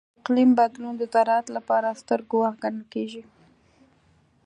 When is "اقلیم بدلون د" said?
0.21-1.03